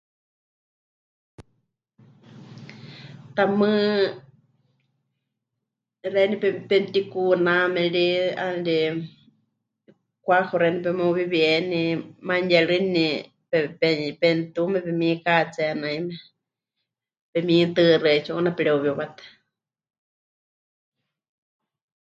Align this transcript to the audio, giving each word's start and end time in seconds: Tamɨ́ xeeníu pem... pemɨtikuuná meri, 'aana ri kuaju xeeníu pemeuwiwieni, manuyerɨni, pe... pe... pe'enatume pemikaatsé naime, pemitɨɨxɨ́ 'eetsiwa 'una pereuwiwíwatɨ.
Tamɨ́ 3.35 3.73
xeeníu 6.13 6.37
pem... 6.43 6.55
pemɨtikuuná 6.69 7.53
meri, 7.75 8.07
'aana 8.39 8.61
ri 8.67 8.77
kuaju 10.23 10.55
xeeníu 10.61 10.83
pemeuwiwieni, 10.85 11.81
manuyerɨni, 12.27 13.05
pe... 13.49 13.57
pe... 13.79 13.87
pe'enatume 14.19 14.77
pemikaatsé 14.85 15.65
naime, 15.81 16.13
pemitɨɨxɨ́ 17.31 18.09
'eetsiwa 18.11 18.37
'una 18.39 18.51
pereuwiwíwatɨ. 18.57 19.23